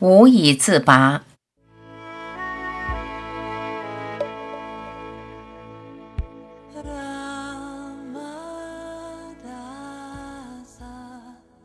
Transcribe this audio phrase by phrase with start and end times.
[0.00, 1.22] 无以自拔。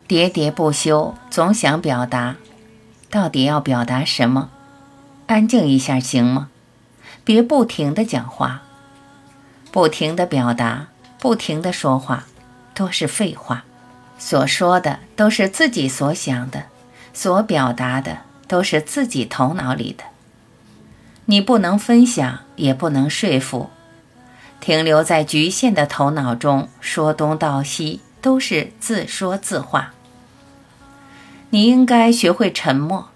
[0.08, 2.38] 喋喋不休，总想表达，
[3.12, 4.50] 到底要表达什么？
[5.28, 6.50] 安静一下行吗？
[7.24, 8.64] 别不停的讲话，
[9.72, 10.88] 不停的表达，
[11.20, 12.26] 不停的说话，
[12.74, 13.66] 都是废话。
[14.18, 16.64] 所说的都是自己所想的，
[17.14, 20.04] 所表达的都是自己头脑里的。
[21.26, 23.70] 你不能分享，也不能说服，
[24.60, 29.94] 停留在局限的头脑中，说东道西，都是自说自话。
[31.52, 33.10] 你应该学会沉默，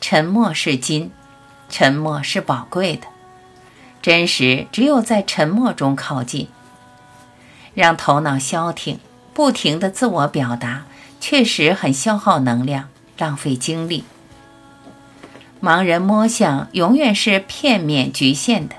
[0.00, 1.10] 沉默是金，
[1.68, 3.06] 沉默是宝贵的。
[4.00, 6.48] 真实只有在沉默中靠近。
[7.74, 9.00] 让头脑消停，
[9.34, 10.84] 不停的自我表达，
[11.20, 12.88] 确实很消耗能量，
[13.18, 14.04] 浪费精力。
[15.60, 18.76] 盲人摸象永远是片面局限的，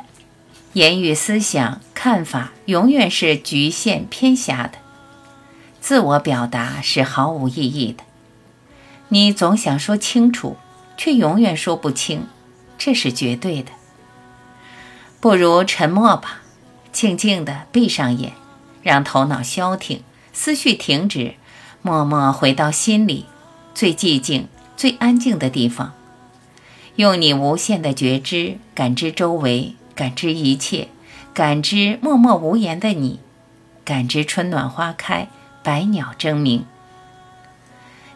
[0.73, 4.78] 言语、思想、看法永远是局限偏狭的，
[5.81, 8.03] 自我表达是毫无意义的。
[9.09, 10.58] 你总想说清楚，
[10.98, 12.28] 却永远说不清，
[12.78, 13.72] 这是绝对的。
[15.20, 16.42] 不如沉默吧，
[16.92, 18.33] 静静地闭上眼，
[18.83, 21.33] 让头脑消停，思绪停止，
[21.81, 23.26] 默默回到心里
[23.78, 25.94] 最寂静、最安静的地方，
[26.95, 30.88] 用你无限的觉知感知周围，感知一切，
[31.31, 33.20] 感知默默无言的你，
[33.86, 35.28] 感知春暖花开，
[35.61, 36.66] 百鸟争鸣。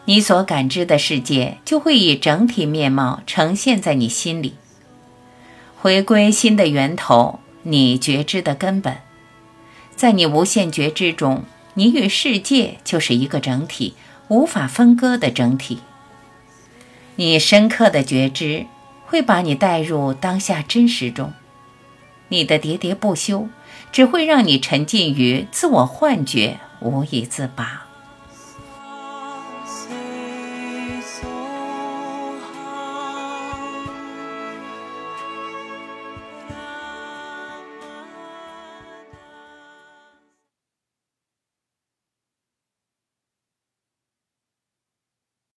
[0.06, 4.54] 你所感知的世界就会以整体面貌呈现在你心里。
[5.80, 8.96] 回归心的源头，你觉知的根本，
[9.94, 13.94] 在你无限觉知中，你与世界就是一个整体，
[14.32, 15.80] 无法分割的整体。
[17.16, 18.64] 你深刻的觉知
[19.04, 21.34] 会把你带入当下真实中，
[22.28, 23.50] 你的喋喋不休
[23.92, 27.84] 只会让你沉浸于自我幻觉，无以自拔。